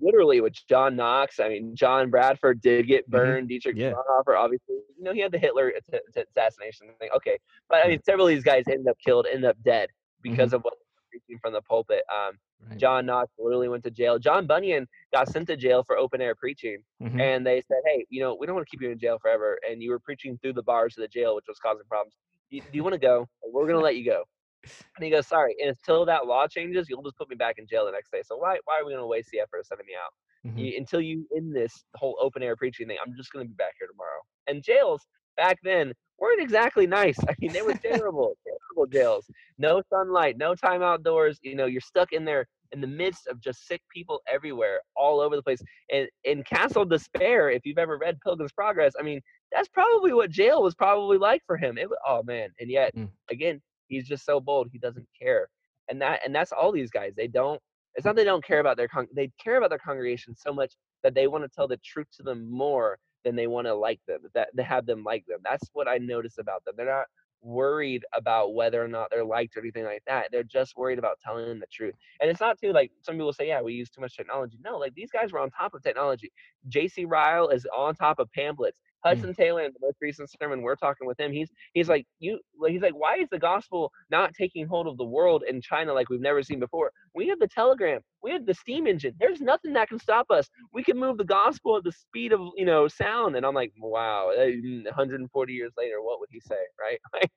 [0.00, 1.40] literally with John Knox.
[1.40, 3.12] I mean, John Bradford did get Mhm.
[3.12, 3.48] burned.
[3.48, 3.92] Dietrich Yeah.
[3.92, 7.10] Bonhoeffer, obviously, you know, he had the Hitler att- att- assassination thing.
[7.14, 9.90] Okay, but I mean, several of these guys ended up killed, ended up dead
[10.22, 12.02] because of what they preaching from the pulpit.
[12.14, 12.76] Um, Right.
[12.76, 14.18] John Knox literally went to jail.
[14.18, 17.20] John Bunyan got sent to jail for open air preaching, Mhm.
[17.20, 19.60] and they said, "Hey, you know, we don't want to keep you in jail forever,
[19.68, 22.16] and you were preaching through the bars of the jail, which was causing problems.
[22.50, 23.28] You, do you want to go?
[23.46, 24.24] We're gonna let you go."
[24.64, 27.66] And he goes, "Sorry, and until that law changes, you'll just put me back in
[27.66, 28.22] jail the next day.
[28.24, 30.12] So why why are we gonna waste the effort of sending me out?
[30.46, 30.58] Mhm.
[30.58, 33.74] You, until you in this whole open air preaching thing, I'm just gonna be back
[33.78, 37.16] here tomorrow." And jails back then weren't exactly nice.
[37.30, 39.30] I mean, they were terrible, terrible jails.
[39.58, 41.38] No sunlight, no time outdoors.
[41.42, 45.20] You know, you're stuck in there in the midst of just sick people everywhere, all
[45.20, 45.62] over the place.
[45.90, 50.30] And in Castle Despair, if you've ever read Pilgrim's Progress, I mean, that's probably what
[50.30, 51.78] jail was probably like for him.
[51.78, 53.10] It, wa- oh man, and yet Mm.
[53.30, 54.68] again, he's just so bold.
[54.72, 55.48] He doesn't care,
[55.88, 57.12] and that and that's all these guys.
[57.16, 57.60] They don't.
[57.94, 58.66] It's not they don't care mm-hmm.
[58.66, 61.68] about their con- they care about their congregation so much that they want to tell
[61.68, 64.20] the truth to them more than they want to like them.
[64.34, 65.40] That they have them like them.
[65.44, 66.74] That's what I notice about them.
[66.76, 67.06] They're not
[67.42, 70.28] worried about whether or not they're liked or anything like that.
[70.32, 71.94] They're just worried about telling them the truth.
[72.20, 74.58] And it's not too like some people say, yeah, we use too much technology.
[74.64, 76.32] No, like these guys were on top of technology.
[76.68, 78.78] JC Ryle is on top of pamphlets.
[79.04, 81.32] Hudson Taylor in the most recent sermon we're talking with him.
[81.32, 82.40] He's he's like you.
[82.66, 86.08] He's like, why is the gospel not taking hold of the world in China like
[86.08, 86.92] we've never seen before?
[87.14, 88.00] We have the telegram.
[88.22, 89.14] We have the steam engine.
[89.20, 90.48] There's nothing that can stop us.
[90.72, 93.36] We can move the gospel at the speed of you know sound.
[93.36, 94.30] And I'm like, wow.
[94.36, 96.98] eh, mm, 140 years later, what would he say, right?
[97.12, 97.32] Like,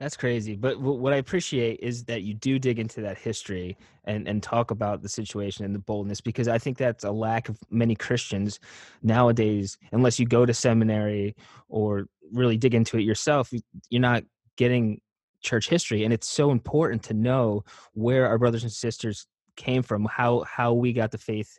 [0.00, 0.54] That's crazy.
[0.54, 4.42] But w- what I appreciate is that you do dig into that history and, and
[4.42, 7.96] talk about the situation and the boldness because I think that's a lack of many
[7.96, 8.60] Christians
[9.02, 9.76] nowadays.
[9.90, 11.34] Unless you go to seminary
[11.68, 13.52] or really dig into it yourself,
[13.90, 14.22] you're not
[14.56, 15.00] getting
[15.40, 16.04] church history.
[16.04, 20.72] And it's so important to know where our brothers and sisters came from, how how
[20.72, 21.58] we got the faith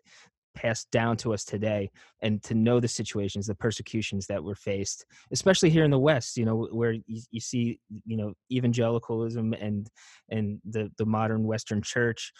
[0.62, 1.90] passed down to us today,
[2.22, 6.38] and to know the situations, the persecutions that were faced especially here in the west
[6.38, 9.90] you know where you, you see you know evangelicalism and
[10.30, 12.34] and the the modern western church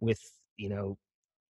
[0.00, 0.20] with
[0.56, 0.96] you know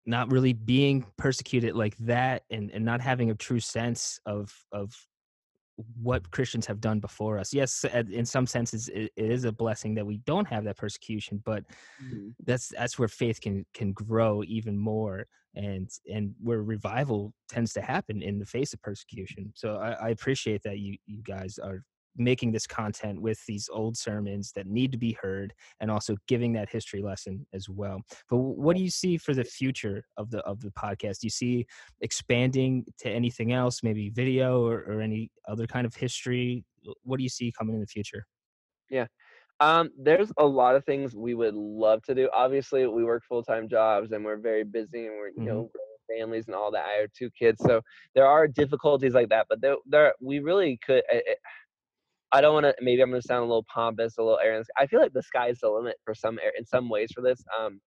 [0.06, 4.94] not really being persecuted like that and and not having a true sense of of
[6.00, 7.52] what Christians have done before us.
[7.52, 11.42] Yes, in some senses, it, it is a blessing that we don't have that persecution,
[11.44, 11.64] but
[12.00, 12.28] mm-hmm.
[12.44, 17.80] that's that's where faith can can grow even more, and and where revival tends to
[17.80, 19.52] happen in the face of persecution.
[19.54, 21.82] So I, I appreciate that you you guys are
[22.16, 26.52] making this content with these old sermons that need to be heard and also giving
[26.52, 28.00] that history lesson as well.
[28.30, 31.20] But what do you see for the future of the of the podcast?
[31.20, 31.66] Do you see
[32.00, 36.64] expanding to anything else maybe video or, or any other kind of history?
[37.02, 38.26] What do you see coming in the future
[39.60, 42.28] Um, there's a lot of things we would love to do.
[42.32, 46.20] Obviously, we work full time jobs and we're very busy and we're you know growing
[46.20, 46.84] families and all that.
[46.84, 47.80] I have two kids, so
[48.14, 49.46] there are difficulties like that.
[49.48, 51.02] But there, there we really could.
[51.10, 51.36] I, I-
[52.32, 52.74] I don't want to.
[52.80, 54.66] Maybe I'm going to sound a little pompous, a little arrogant.
[54.76, 57.44] I feel like the sky's the limit for some ar- in some ways for this.
[57.56, 57.80] Um,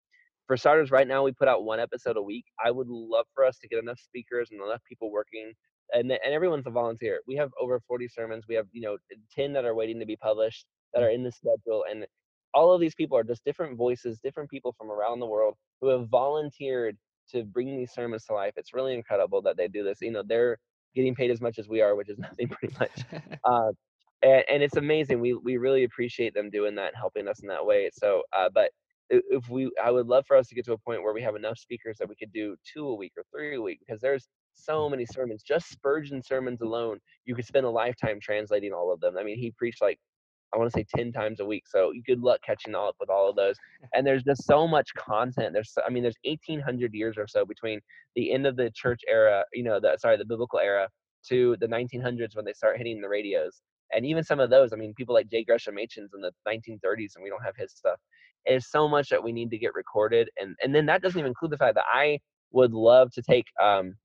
[0.47, 2.45] for starters, right now we put out one episode a week.
[2.63, 5.51] I would love for us to get enough speakers and enough people working,
[5.91, 7.19] and and everyone's a volunteer.
[7.27, 8.45] We have over 40 sermons.
[8.47, 8.97] We have you know
[9.35, 12.05] 10 that are waiting to be published that are in the schedule, and
[12.53, 15.87] all of these people are just different voices, different people from around the world who
[15.89, 16.97] have volunteered
[17.31, 18.53] to bring these sermons to life.
[18.57, 19.99] It's really incredible that they do this.
[20.01, 20.57] You know, they're
[20.95, 23.05] getting paid as much as we are, which is nothing pretty much
[23.43, 23.71] uh,
[24.23, 25.19] and, and it's amazing.
[25.19, 27.89] We we really appreciate them doing that, and helping us in that way.
[27.93, 28.71] So, uh, but
[29.09, 31.35] if we, I would love for us to get to a point where we have
[31.35, 34.27] enough speakers that we could do two a week or three a week, because there's
[34.53, 35.43] so many sermons.
[35.43, 39.17] Just Spurgeon sermons alone, you could spend a lifetime translating all of them.
[39.17, 39.97] I mean, he preached like
[40.53, 41.63] I want to say 10 times a week.
[41.67, 43.55] So good luck catching all up with all of those.
[43.93, 45.53] And there's just so much content.
[45.53, 47.79] There's, I mean, there's 1800 years or so between
[48.15, 50.87] the end of the church era, you know, the, sorry, the biblical era
[51.29, 53.61] to the 1900s when they start hitting the radios.
[53.93, 55.43] And even some of those, I mean, people like J.
[55.43, 57.99] Gresham Machen's in the 1930s and we don't have his stuff.
[58.45, 60.29] There's so much that we need to get recorded.
[60.39, 62.19] And, and then that doesn't even include the fact that I
[62.51, 63.95] would love to take, um,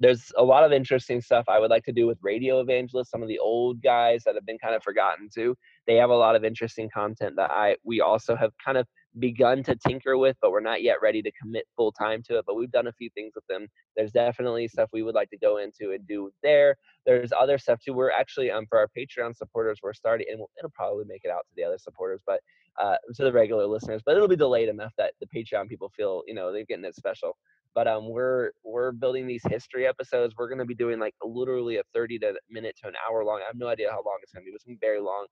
[0.00, 3.22] there's a lot of interesting stuff I would like to do with radio evangelists, some
[3.22, 5.56] of the old guys that have been kind of forgotten too.
[5.86, 8.86] They have a lot of interesting content that I we also have kind of
[9.18, 12.44] begun to tinker with, but we're not yet ready to commit full time to it.
[12.46, 13.68] But we've done a few things with them.
[13.96, 16.76] There's definitely stuff we would like to go into and do there.
[17.06, 17.92] There's other stuff too.
[17.92, 21.46] We're actually um for our Patreon supporters, we're starting and it'll probably make it out
[21.48, 22.40] to the other supporters, but
[22.80, 26.22] uh to the regular listeners, but it'll be delayed enough that the Patreon people feel,
[26.26, 27.36] you know, they're getting it special
[27.74, 31.76] but um we're we're building these history episodes we're going to be doing like literally
[31.76, 34.32] a 30 to minute to an hour long i have no idea how long it's
[34.32, 35.26] going to be it's going to be very long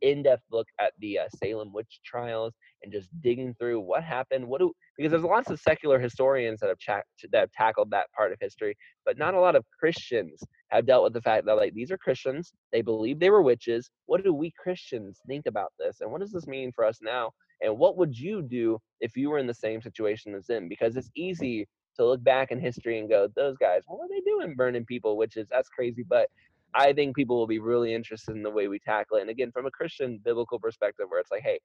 [0.00, 4.60] in-depth look at the uh, salem witch trials and just digging through what happened what
[4.60, 8.32] do because there's lots of secular historians that have cha- that have tackled that part
[8.32, 11.74] of history but not a lot of christians have dealt with the fact that like
[11.74, 16.00] these are christians they believe they were witches what do we christians think about this
[16.00, 17.30] and what does this mean for us now
[17.60, 20.96] and what would you do if you were in the same situation as them because
[20.96, 21.66] it's easy
[21.98, 25.16] to look back in history and go those guys what were they doing burning people?
[25.16, 26.28] which is that's crazy but
[26.74, 29.52] i think people will be really interested in the way we tackle it and again
[29.52, 31.58] from a christian biblical perspective where it's like hey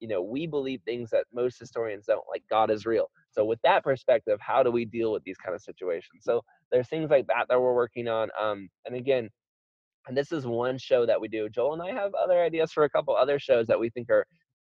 [0.00, 3.10] you know we believe things that most historians don't like god is real.
[3.30, 6.22] So with that perspective how do we deal with these kind of situations?
[6.22, 9.28] So there's things like that that we're working on um and again
[10.06, 11.48] and this is one show that we do.
[11.48, 14.26] Joel and i have other ideas for a couple other shows that we think are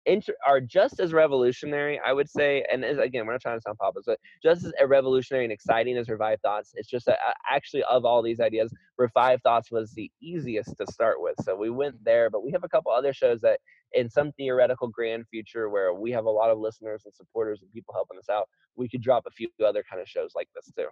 [0.07, 2.65] inter- are just as revolutionary, I would say.
[2.71, 5.97] And as, again, we're not trying to sound pompous, but just as revolutionary and exciting
[5.97, 6.73] as Revive Thoughts.
[6.75, 10.87] It's just that uh, actually of all these ideas, Revive Thoughts was the easiest to
[10.93, 11.35] start with.
[11.43, 13.61] So we went there, but we have a couple other shows that
[13.93, 17.73] in some theoretical grand future where we have a lot of listeners and supporters and
[17.73, 20.71] people helping us out, we could drop a few other kind of shows like this
[20.77, 20.89] too.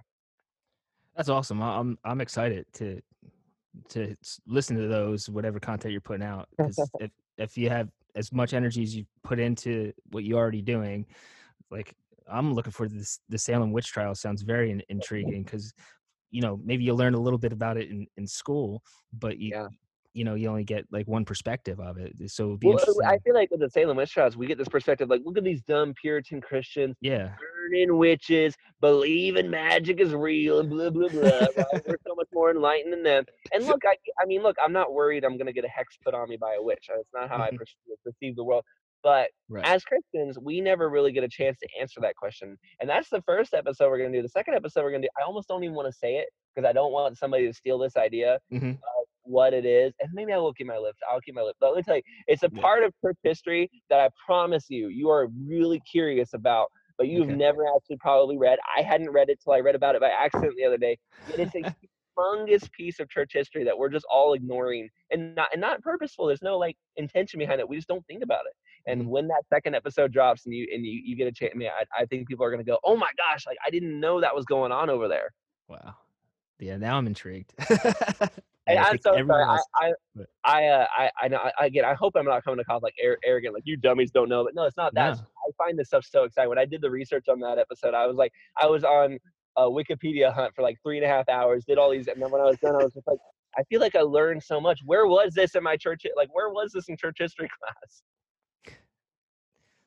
[1.16, 1.62] That's awesome.
[1.62, 3.01] I'm I'm excited to
[3.90, 4.16] to
[4.47, 6.49] listen to those whatever content you're putting out
[7.01, 11.07] if if you have as much energy as you put into what you're already doing
[11.71, 11.94] like
[12.31, 15.73] i'm looking for this the salem witch trial sounds very in, intriguing because
[16.31, 19.51] you know maybe you learn a little bit about it in, in school but you
[19.51, 19.68] yeah.
[20.12, 23.51] you know you only get like one perspective of it so well, i feel like
[23.51, 26.40] with the salem witch trials we get this perspective like look at these dumb puritan
[26.40, 27.31] christians yeah
[27.68, 31.83] burning witches believing magic is real and blah blah blah right?
[31.87, 34.92] we're so much more enlightened than them and look I, I mean look i'm not
[34.92, 37.28] worried i'm going to get a hex put on me by a witch that's not
[37.28, 38.64] how i perceive, perceive the world
[39.02, 39.64] but right.
[39.64, 42.59] as Christians, we never really get a chance to answer that question.
[42.81, 44.22] And that's the first episode we're going to do.
[44.22, 46.28] The second episode we're going to do, I almost don't even want to say it
[46.54, 48.70] because I don't want somebody to steal this idea mm-hmm.
[48.70, 49.92] of what it is.
[50.00, 50.98] And maybe I will keep my lips.
[51.09, 51.59] I'll keep my lips.
[51.61, 52.61] But let me tell you, it's a yeah.
[52.61, 57.28] part of church history that I promise you, you are really curious about but you've
[57.28, 57.37] okay.
[57.37, 58.58] never actually probably read.
[58.76, 60.98] I hadn't read it till I read about it by accident the other day.
[61.28, 61.74] it's a
[62.18, 66.26] humongous piece of church history that we're just all ignoring and not and not purposeful.
[66.26, 67.68] There's no like intention behind it.
[67.68, 68.90] We just don't think about it.
[68.90, 69.11] And mm-hmm.
[69.11, 71.68] when that second episode drops and you and you, you get a chance, I mean,
[71.68, 74.34] I, I think people are gonna go, oh my gosh, like I didn't know that
[74.34, 75.30] was going on over there.
[75.68, 75.94] Wow.
[76.58, 77.54] Yeah, now I'm intrigued.
[78.68, 79.44] And I'm so sorry.
[79.44, 79.92] I, I,
[80.44, 83.54] I, uh, I, I, know, I, again, I hope I'm not coming across like arrogant,
[83.54, 84.44] like you dummies don't know.
[84.44, 85.16] But no, it's not that.
[85.16, 85.22] No.
[85.22, 86.50] I find this stuff so exciting.
[86.50, 89.18] When I did the research on that episode, I was like, I was on
[89.57, 92.31] a Wikipedia hunt for like three and a half hours, did all these, and then
[92.31, 93.18] when I was done, I was just like,
[93.59, 94.81] I feel like I learned so much.
[94.85, 96.02] Where was this in my church?
[96.16, 98.02] Like, where was this in church history class?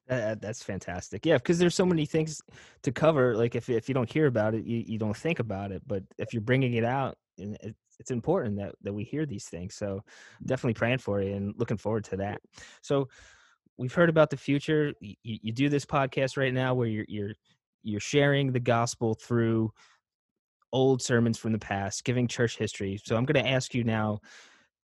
[0.07, 1.25] That, that's fantastic.
[1.25, 2.41] Yeah, because there's so many things
[2.83, 3.35] to cover.
[3.35, 5.83] Like if if you don't hear about it, you, you don't think about it.
[5.87, 9.45] But if you're bringing it out, and it, it's important that that we hear these
[9.45, 9.75] things.
[9.75, 10.45] So mm-hmm.
[10.47, 12.41] definitely praying for you and looking forward to that.
[12.81, 13.07] So
[13.77, 14.93] we've heard about the future.
[14.99, 17.33] You, you do this podcast right now where you're you're
[17.83, 19.71] you're sharing the gospel through
[20.73, 22.99] old sermons from the past, giving church history.
[23.03, 24.19] So I'm going to ask you now.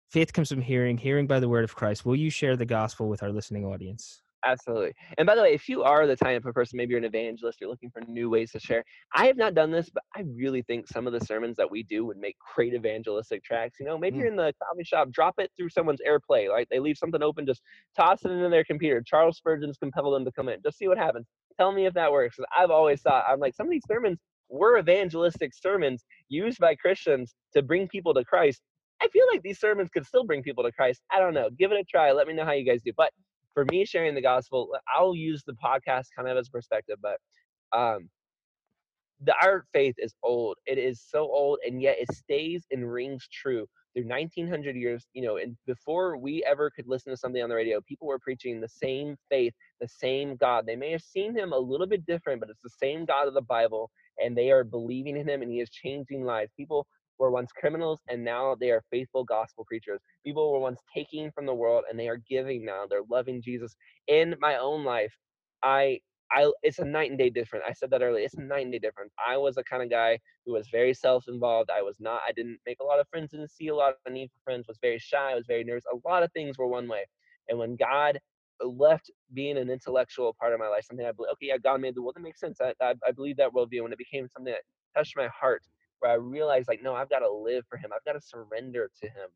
[0.10, 2.06] Faith comes from hearing, hearing by the word of Christ.
[2.06, 4.22] Will you share the gospel with our listening audience?
[4.46, 4.94] Absolutely.
[5.18, 7.60] And by the way, if you are the type of person, maybe you're an evangelist,
[7.60, 8.84] you're looking for new ways to share.
[9.14, 11.84] I have not done this, but I really think some of the sermons that we
[11.84, 13.80] do would make great evangelistic tracks.
[13.80, 14.20] You know, maybe mm.
[14.22, 16.50] you're in the coffee shop, drop it through someone's AirPlay.
[16.50, 17.62] Like they leave something open, just
[17.96, 19.02] toss it into their computer.
[19.06, 20.62] Charles Spurgeon's compelled them to come in.
[20.64, 21.26] Just see what happens.
[21.58, 22.38] Tell me if that works.
[22.56, 24.20] I've always thought I'm like some of these sermons
[24.50, 28.62] were evangelistic sermons used by Christians to bring people to Christ.
[29.02, 31.02] I feel like these sermons could still bring people to Christ.
[31.12, 31.50] I don't know.
[31.58, 32.12] Give it a try.
[32.12, 32.92] Let me know how you guys do.
[32.96, 33.12] But
[33.58, 37.18] for me sharing the gospel, I'll use the podcast kind of as perspective, but
[37.76, 38.08] um,
[39.24, 40.58] the our faith is old.
[40.68, 43.66] It is so old, and yet it stays and rings true
[43.96, 45.08] through 1900 years.
[45.14, 48.20] You know, and before we ever could listen to something on the radio, people were
[48.20, 50.68] preaching the same faith, the same God.
[50.68, 53.34] They may have seen him a little bit different, but it's the same God of
[53.34, 53.90] the Bible,
[54.20, 56.52] and they are believing in him, and he is changing lives.
[56.56, 56.86] People
[57.20, 60.02] were once criminals and now they are faithful gospel preachers.
[60.26, 62.86] People were once taking from the world and they are giving now.
[62.90, 63.76] They're loving Jesus.
[64.08, 65.14] In my own life,
[65.64, 66.00] I
[66.32, 67.66] I it's a night and day different.
[67.68, 68.26] I said that earlier.
[68.26, 69.12] It's a night and day different.
[69.26, 71.70] I was the kind of guy who was very self-involved.
[71.70, 74.14] I was not I didn't make a lot of friends, didn't see a lot of
[74.14, 75.86] need for friends, was very shy, I was very nervous.
[75.92, 77.06] A lot of things were one way.
[77.50, 78.20] And when God
[78.62, 81.96] left being an intellectual part of my life, something I believe, okay, yeah, God made
[81.96, 82.16] the world.
[82.16, 82.60] That makes sense.
[82.62, 83.84] I, I, I believe that worldview.
[83.84, 84.64] And it became something that
[84.98, 85.64] touched my heart
[86.00, 87.92] where I realized like, no, I've got to live for him.
[87.94, 89.30] I've got to surrender to him.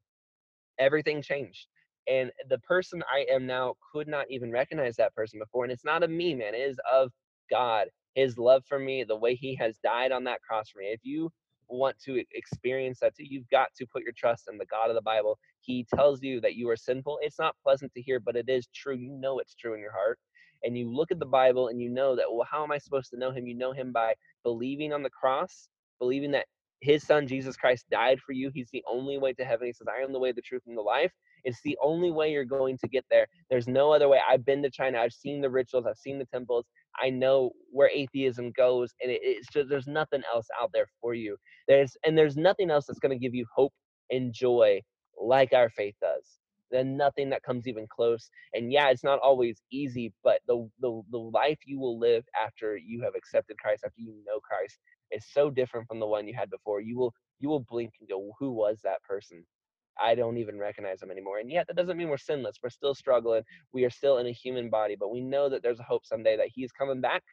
[0.79, 1.67] Everything changed.
[2.07, 5.63] And the person I am now could not even recognize that person before.
[5.63, 6.55] And it's not of me, man.
[6.55, 7.11] It is of
[7.49, 10.87] God, his love for me, the way he has died on that cross for me.
[10.87, 11.31] If you
[11.67, 14.95] want to experience that too, you've got to put your trust in the God of
[14.95, 15.37] the Bible.
[15.61, 17.19] He tells you that you are sinful.
[17.21, 18.95] It's not pleasant to hear, but it is true.
[18.95, 20.19] You know it's true in your heart.
[20.63, 23.09] And you look at the Bible and you know that, well, how am I supposed
[23.11, 23.47] to know him?
[23.47, 25.69] You know him by believing on the cross
[26.01, 26.47] believing that
[26.81, 28.51] his son Jesus Christ died for you.
[28.53, 29.67] He's the only way to heaven.
[29.67, 31.13] He says, I am the way, the truth, and the life.
[31.45, 33.27] It's the only way you're going to get there.
[33.51, 34.19] There's no other way.
[34.29, 34.99] I've been to China.
[34.99, 35.87] I've seen the rituals.
[35.87, 36.65] I've seen the temples.
[37.01, 41.15] I know where atheism goes, and it, it's just there's nothing else out there for
[41.15, 41.37] you.
[41.69, 43.73] There's and there's nothing else that's going to give you hope
[44.11, 44.81] and joy
[45.21, 46.39] like our faith does.
[46.71, 48.29] Then nothing that comes even close.
[48.53, 52.77] And yeah, it's not always easy, but the, the the life you will live after
[52.77, 54.79] you have accepted Christ, after you know Christ,
[55.11, 56.81] is so different from the one you had before.
[56.81, 59.45] You will you will blink and go, "Who was that person?"
[59.99, 61.39] I don't even recognize them anymore.
[61.39, 62.57] And yet, that doesn't mean we're sinless.
[62.63, 63.43] We're still struggling.
[63.73, 66.37] We are still in a human body, but we know that there's a hope someday
[66.37, 67.23] that He's coming back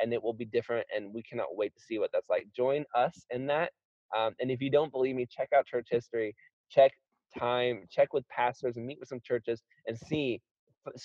[0.00, 0.86] and it will be different.
[0.94, 2.46] And we cannot wait to see what that's like.
[2.54, 3.72] Join us in that.
[4.16, 6.34] Um, and if you don't believe me, check out church history,
[6.70, 6.92] check
[7.38, 10.40] time, check with pastors, and meet with some churches and see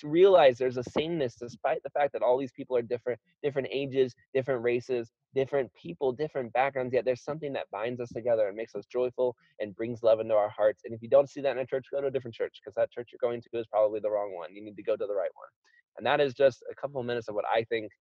[0.03, 4.13] realize there's a sameness despite the fact that all these people are different different ages
[4.33, 8.75] different races different people different backgrounds yet there's something that binds us together and makes
[8.75, 11.59] us joyful and brings love into our hearts and if you don't see that in
[11.59, 13.99] a church go to a different church because that church you're going to is probably
[13.99, 15.49] the wrong one you need to go to the right one
[15.97, 17.91] and that is just a couple of minutes of what i think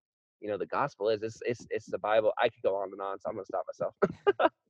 [0.41, 3.01] you know the gospel is it's it's, it's the bible i could go on and
[3.01, 4.51] on so i'm to stop myself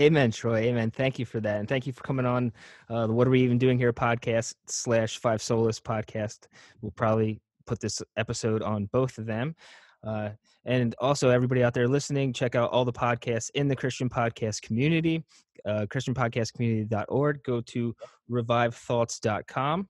[0.00, 0.58] Amen, Troy.
[0.60, 0.90] Amen.
[0.90, 1.60] Thank you for that.
[1.60, 2.52] And thank you for coming on
[2.88, 6.46] uh, the What Are We Even Doing Here podcast slash Five Solas podcast.
[6.80, 9.54] We'll probably put this episode on both of them.
[10.04, 10.30] Uh,
[10.64, 14.62] and also, everybody out there listening, check out all the podcasts in the Christian podcast
[14.62, 15.24] community,
[15.66, 17.42] uh, ChristianPodcastCommunity.org.
[17.42, 17.94] Go to
[18.30, 19.88] revivethoughts.com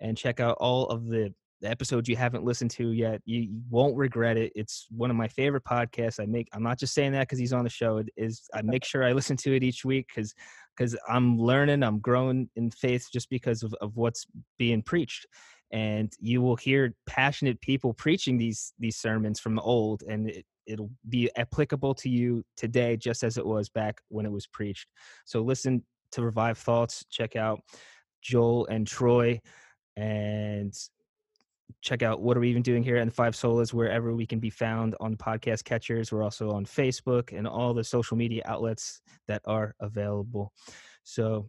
[0.00, 3.60] and check out all of the the episode you haven't listened to yet you, you,
[3.70, 4.52] won't regret it.
[4.54, 6.20] It's one of my favorite podcasts.
[6.20, 8.60] I make i'm not just saying that because he's on the show it is i
[8.62, 10.34] make sure i listen to it each week because
[10.76, 14.26] because i'm learning i'm growing in faith just because of, of what's
[14.58, 15.26] being preached.
[15.70, 20.44] And you will hear passionate people preaching these these sermons from the old and it,
[20.66, 24.86] it'll be applicable to you today just as it was back when it was preached.
[25.24, 27.60] So listen to revive thoughts check out
[28.20, 29.40] joel and troy
[29.96, 30.74] and
[31.80, 34.50] check out what are we even doing here and five solas wherever we can be
[34.50, 36.12] found on podcast catchers.
[36.12, 40.52] We're also on facebook and all the social media outlets that are available.
[41.04, 41.48] So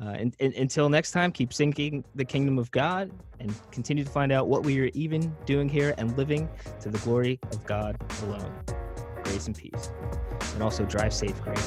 [0.00, 3.10] uh, and, and, until next time keep sinking the kingdom of god
[3.40, 6.48] and continue to find out what we are even doing here and living
[6.80, 8.52] to the glory of god alone.
[9.24, 9.90] Grace and peace.
[10.52, 11.60] And also drive safe Grady.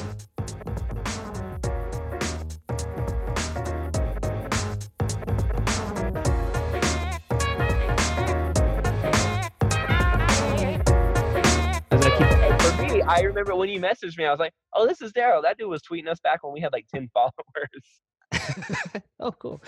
[13.10, 15.42] I remember when you messaged me, I was like, "Oh, this is Daryl.
[15.42, 19.60] That dude was tweeting us back when we had like ten followers." oh, cool.